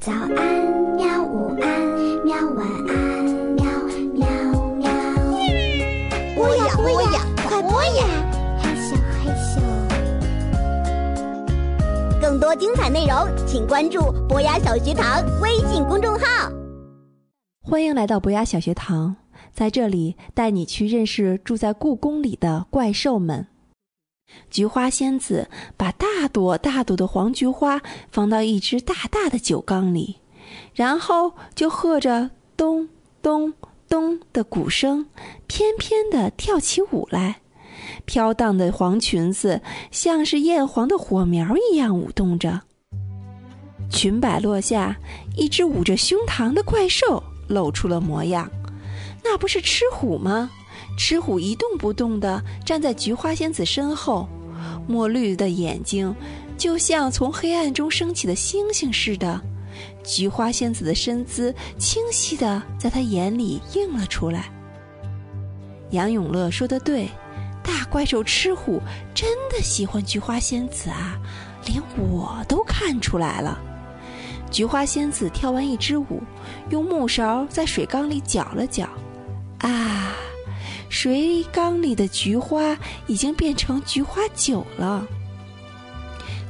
[0.00, 0.32] 早安，
[0.96, 1.22] 喵！
[1.22, 1.68] 午安，
[2.24, 2.34] 喵！
[2.56, 3.66] 晚安，喵
[4.14, 4.26] 喵
[4.78, 4.88] 喵。
[6.34, 8.06] 播呀播呀，快播呀！
[8.58, 9.60] 害羞害羞。
[12.18, 16.50] 更多精彩内容，请关注博雅小学堂微信公众号。
[17.60, 19.16] 欢迎来到博雅小学堂，
[19.52, 23.48] 在这里带你去认识住在故宫里的怪兽们。
[24.50, 30.16] 菊花仙子把大朵大朵的黄菊花放到一只大大的酒缸里，
[30.74, 32.88] 然后就和着咚
[33.22, 33.52] 咚
[33.88, 35.06] 咚的鼓声，
[35.46, 37.40] 翩翩地跳起舞来。
[38.04, 42.60] 飘荡的黄裙子像是艳黄的火苗一样舞动着。
[43.90, 44.96] 裙摆落下，
[45.36, 48.50] 一只捂着胸膛的怪兽露出了模样。
[49.24, 50.50] 那不是吃虎吗？
[51.02, 54.28] 赤虎一动不动地站在菊花仙子身后，
[54.86, 56.14] 墨绿的眼睛
[56.58, 59.40] 就像从黑暗中升起的星星似的。
[60.04, 64.52] 菊花仙子的身姿清晰地在他眼里映了出来。
[65.88, 67.08] 杨永乐说的对，
[67.64, 68.78] 大怪兽吃虎
[69.14, 71.18] 真的喜欢菊花仙子啊，
[71.64, 73.58] 连我都看出来了。
[74.50, 76.22] 菊花仙子跳完一支舞，
[76.68, 78.86] 用木勺在水缸里搅了搅，
[79.60, 80.14] 啊！
[80.90, 85.06] 水缸里的菊花已经变成菊花酒了，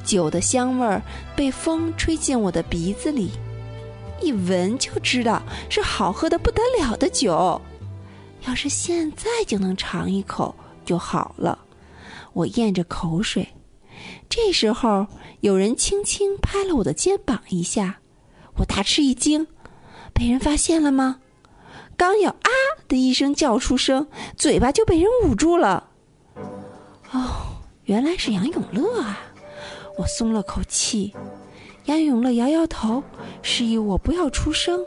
[0.03, 1.01] 酒的香味儿
[1.35, 3.29] 被风吹进我的鼻子里，
[4.19, 7.61] 一闻就知道是好喝的不得了的酒。
[8.47, 10.53] 要是现在就能尝一口
[10.83, 11.57] 就好了。
[12.33, 13.47] 我咽着口水，
[14.27, 15.05] 这时候
[15.41, 17.99] 有人轻轻拍了我的肩膀一下，
[18.55, 19.45] 我大吃一惊，
[20.13, 21.20] 被人发现了吗？
[21.97, 22.49] 刚要啊
[22.87, 25.89] 的一声叫出声，嘴巴就被人捂住了。
[27.11, 27.31] 哦，
[27.85, 29.19] 原来是杨永乐啊！
[29.97, 31.13] 我松了口气。
[31.85, 33.03] 杨永乐摇摇头，
[33.41, 34.85] 示意我不要出声。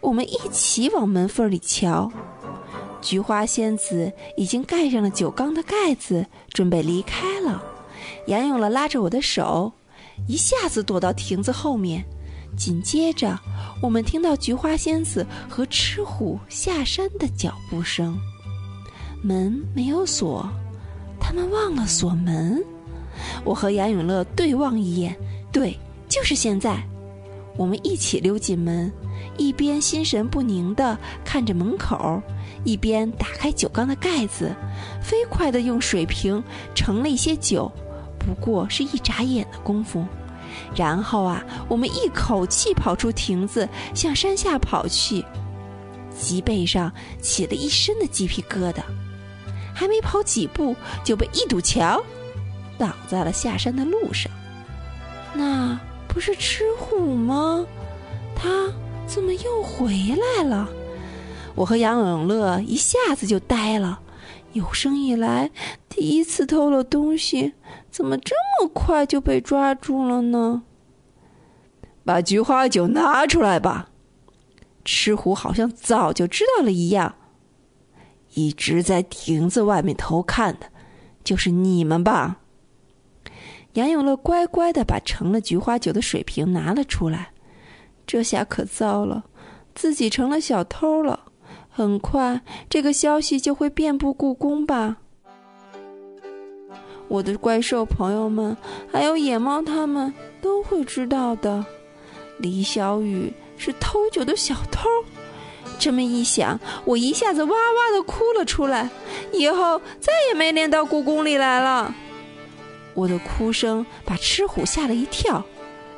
[0.00, 2.10] 我们一起往门缝里瞧。
[3.00, 7.62] 菊花仙子已经盖上了酒缸的盖子，准备离开了。
[8.26, 9.72] 杨永乐拉着我的手，
[10.26, 12.04] 一下子躲到亭子后面。
[12.56, 13.38] 紧接着，
[13.80, 18.18] 我们听到菊花仙子和吃虎下山的脚步声。
[19.22, 20.48] 门没有锁，
[21.20, 22.62] 他们忘了锁门。
[23.44, 25.16] 我和杨永乐对望一眼，
[25.52, 25.78] 对，
[26.08, 26.82] 就是现在。
[27.56, 28.92] 我们一起溜进门，
[29.36, 32.22] 一边心神不宁地看着门口，
[32.62, 34.54] 一边打开酒缸的盖子，
[35.02, 36.42] 飞快地用水瓶
[36.74, 37.70] 盛了一些酒，
[38.16, 40.04] 不过是一眨眼的功夫。
[40.78, 45.24] 然后啊，我们一口气跑出亭子，向山下跑去，
[46.16, 48.80] 脊背上起了一身的鸡皮疙瘩。
[49.74, 52.00] 还没跑几步，就被一堵墙
[52.78, 54.30] 挡在了下山的路上。
[55.34, 57.66] 那不是吃虎吗？
[58.36, 58.72] 他
[59.04, 59.92] 怎么又回
[60.36, 60.68] 来了？
[61.56, 63.98] 我和杨永乐一下子就呆了。
[64.52, 65.50] 有生以来
[65.88, 67.54] 第一次偷了东西，
[67.90, 70.62] 怎么这么快就被抓住了呢？
[72.08, 73.90] 把菊花酒拿出来吧！
[74.82, 77.14] 吃虎好像早就知道了一样，
[78.32, 80.70] 一直在亭子外面偷看的，
[81.22, 82.38] 就是你们吧？
[83.74, 87.32] 杨永乐乖乖的把盛了菊花酒的水瓶拿了出来，
[88.06, 89.26] 这下可糟了，
[89.74, 91.26] 自己成了小偷了。
[91.68, 92.40] 很快，
[92.70, 94.96] 这个消息就会遍布故宫吧。
[97.08, 98.56] 我的怪兽朋友们，
[98.90, 101.62] 还有野猫，他们都会知道的。
[102.38, 104.88] 李小雨是偷酒的小偷。
[105.78, 108.88] 这么一想，我一下子哇哇的哭了出来。
[109.32, 111.94] 以后再也没脸到故宫里来了。
[112.94, 115.44] 我的哭声把吃虎吓了一跳。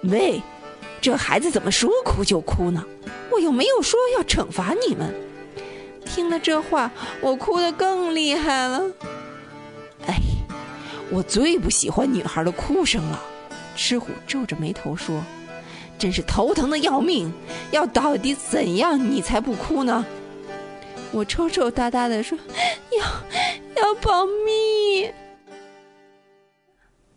[0.03, 0.43] 喂，
[1.01, 2.85] 这孩子怎么说哭就哭呢？
[3.31, 5.15] 我又没有说要惩罚你们。
[6.05, 6.91] 听了这话，
[7.21, 8.91] 我哭得更厉害了。
[10.07, 10.17] 哎，
[11.11, 13.23] 我最不喜欢女孩的哭声了。
[13.77, 15.23] 吃虎皱着眉头说
[16.01, 17.33] ：“真是头疼的要命。
[17.71, 20.05] 要到底怎样你才不哭呢？”
[21.13, 22.37] 我抽抽搭搭的说
[22.99, 23.05] ：“要
[23.83, 25.13] 要保密。”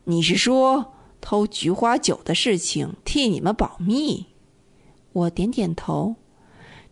[0.05, 4.25] 你是说偷菊花酒的事情替你们保密？
[5.13, 6.15] 我点点头。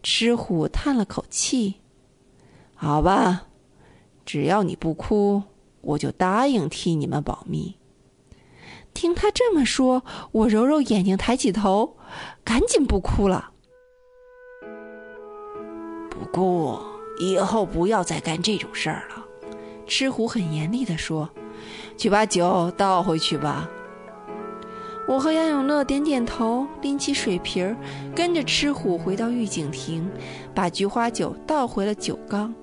[0.04, 1.76] 吃虎叹了口气。
[2.74, 3.48] 好吧，
[4.26, 5.44] 只要你不哭，
[5.82, 7.76] 我就答应替你们保密。
[9.02, 11.98] 听他这么说，我揉揉眼睛，抬起头，
[12.44, 13.50] 赶紧不哭了。
[16.08, 16.86] 不过
[17.20, 19.26] 以后不要再干这种事儿了。
[19.88, 21.28] 吃虎很严厉地说
[21.98, 23.68] ：“去把酒倒回去吧。”
[25.10, 27.76] 我和杨永乐点点头，拎起水瓶儿，
[28.16, 30.08] 跟着吃虎回到御景亭，
[30.54, 32.54] 把菊花酒倒回了酒缸。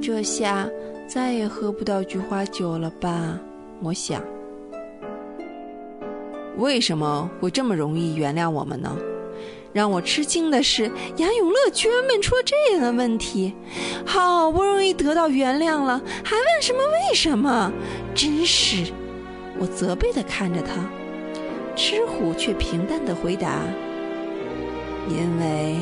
[0.00, 0.66] 这下
[1.06, 3.38] 再也喝不到菊花酒了吧？
[3.82, 4.22] 我想。
[6.58, 8.96] 为什么会这么容易原谅我们呢？
[9.72, 13.54] 让我吃惊的是，杨永乐居然问出了这样的问题。
[14.04, 17.72] 好不容易得到原谅了，还问什么为什么？
[18.14, 18.92] 真是……
[19.60, 20.74] 我责备的看着他。
[21.76, 23.62] 吃虎却平淡的回答
[25.08, 25.76] ：“因为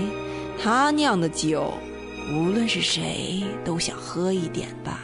[0.61, 1.73] 他酿的酒，
[2.35, 5.01] 无论是谁都想喝一点吧。”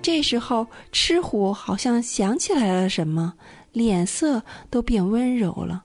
[0.00, 3.34] 这时候，吃虎好像想起来了什么，
[3.72, 5.84] 脸色都变温柔了。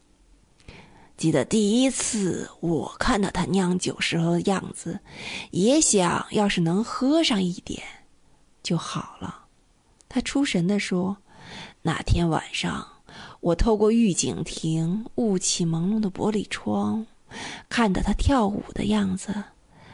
[1.15, 4.99] 记得第一次我看到他酿酒时候的样子，
[5.51, 7.81] 也想要是能喝上一点
[8.61, 9.45] 就好了。
[10.07, 11.17] 他出神地说
[11.81, 12.87] ：“那天晚上。”
[13.39, 17.05] 我透过御景亭雾气朦胧的玻璃窗，
[17.69, 19.43] 看到他跳舞的样子，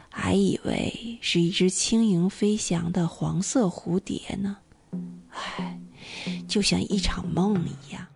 [0.08, 4.58] 还以为是一只轻盈飞翔的黄色蝴蝶呢。
[5.30, 5.73] 唉，
[6.46, 8.06] 就像一场梦一样。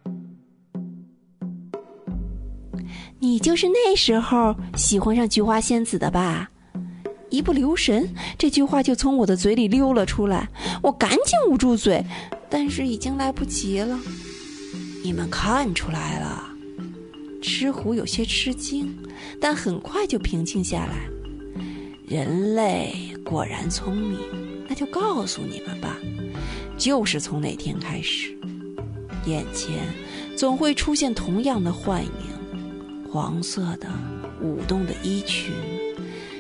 [3.21, 6.51] 你就是那时候喜欢上菊花仙子的吧？
[7.31, 8.09] 一不留神，
[8.39, 10.49] 这句话就从我的嘴里溜了出来。
[10.83, 12.03] 我赶紧捂住嘴，
[12.49, 13.99] 但是已经来不及了。
[15.05, 16.43] 你们看出来了，
[17.43, 18.97] 吃虎有些吃惊，
[19.41, 21.09] 但很快就平静下来。
[22.07, 22.95] 人类
[23.25, 24.19] 果然聪明，
[24.69, 25.97] 那就告诉你们吧，
[26.79, 28.35] 就是从那天开始，
[29.27, 29.81] 眼前
[30.37, 33.89] 总会出现同样的幻影：黄色的
[34.41, 35.53] 舞动的衣裙，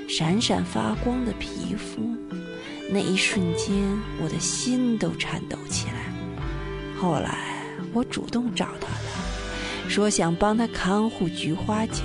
[0.08, 2.00] 闪闪发光的皮肤。
[2.90, 3.74] 那一瞬间，
[4.22, 6.12] 我的心都颤抖起来。
[6.98, 7.46] 后来。
[7.94, 12.02] 我主动找到他，说想帮他看护菊花酒，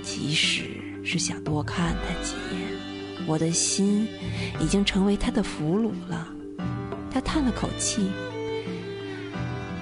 [0.00, 0.62] 其实
[1.02, 3.26] 是想多看他几眼。
[3.26, 4.06] 我的心
[4.60, 6.28] 已经成为他的俘虏了。
[7.12, 8.10] 他叹了口气，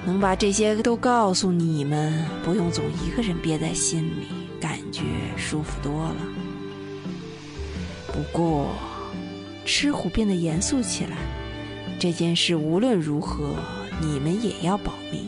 [0.04, 4.26] 能把这些都告诉你们，不用总一个人憋在心里，
[4.60, 5.02] 感觉
[5.36, 6.16] 舒服多了。
[8.12, 8.68] 不过，
[9.64, 11.16] 吃虎变得严肃起来。
[11.98, 13.54] 这件事无论如何。
[14.02, 15.26] 你们也要保密，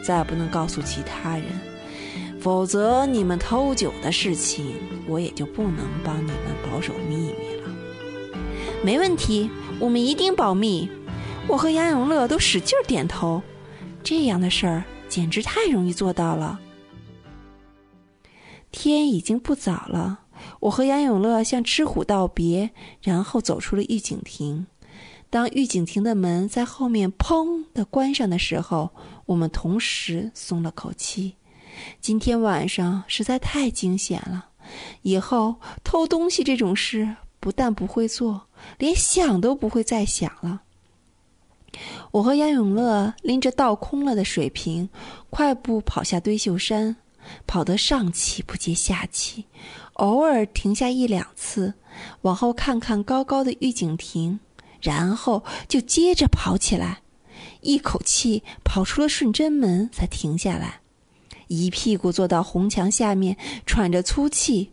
[0.00, 1.46] 再不能告诉其他人，
[2.38, 4.76] 否则你们偷酒的事情，
[5.08, 7.68] 我也就不能帮你们保守秘密了。
[8.84, 9.50] 没问题，
[9.80, 10.88] 我们一定保密。
[11.46, 13.42] 我和杨永乐都使劲点头。
[14.02, 16.58] 这样的事儿简直太容易做到了。
[18.70, 20.20] 天已经不早了，
[20.60, 22.70] 我和杨永乐向吃虎道别，
[23.00, 24.66] 然后走出了御景亭。
[25.30, 28.90] 当御景亭的门在后面“砰”的关上的时候，
[29.26, 31.34] 我们同时松了口气。
[32.00, 34.46] 今天晚上实在太惊险了，
[35.02, 38.48] 以后偷东西这种事不但不会做，
[38.78, 40.62] 连想都不会再想了。
[42.10, 44.88] 我和杨永乐拎着倒空了的水瓶，
[45.30, 46.96] 快步跑下堆秀山，
[47.46, 49.46] 跑得上气不接下气，
[49.94, 51.74] 偶尔停下一两次，
[52.22, 54.40] 往后看看高高的御景亭。
[54.80, 57.00] 然后就接着跑起来，
[57.62, 60.80] 一口气跑出了顺贞门，才停下来，
[61.48, 64.72] 一屁股坐到红墙下面，喘着粗气。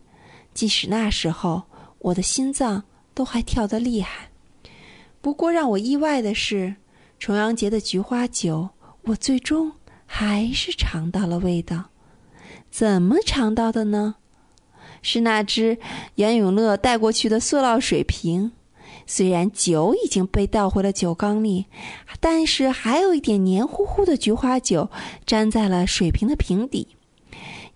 [0.54, 1.64] 即使那时候
[2.00, 2.84] 我的心脏
[3.14, 4.32] 都还跳得厉害。
[5.22, 6.76] 不过让我意外的是，
[7.22, 8.70] 重阳节的菊花酒，
[9.04, 9.74] 我最终
[10.08, 11.92] 还是尝到了味道。
[12.72, 14.16] 怎么尝到的呢？
[15.04, 15.78] 是那只
[16.16, 18.54] 杨永乐带过去的塑料水瓶。
[19.06, 21.68] 虽然酒已经被倒回了酒缸里，
[22.20, 24.90] 但是还有一点黏糊糊的菊花酒
[25.28, 26.88] 粘在了水瓶的瓶底。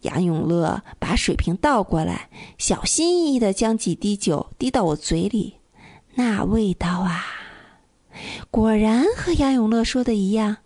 [0.01, 5.57] 杨永乐把水瓶倒过来，小心翼翼地将几滴酒滴到我嘴里。
[6.15, 7.23] 那味道啊，
[8.51, 10.57] 果然和杨永乐说的一样，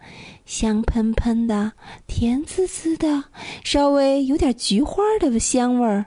[0.46, 1.74] 香喷喷的，
[2.08, 3.24] 甜滋滋的，
[3.64, 6.06] 稍微有点菊花的香味儿。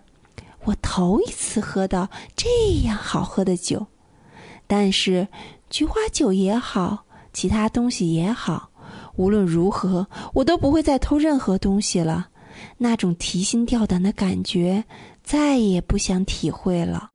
[0.64, 2.48] 我头一次喝到这
[2.84, 3.86] 样好喝的酒。
[4.66, 5.26] 但是，
[5.68, 8.70] 菊花酒也好，其他东西也好，
[9.16, 12.28] 无论如何，我都不会再偷任何东西了。
[12.78, 14.84] 那种提心吊胆的感觉，
[15.22, 17.11] 再也不想体会了。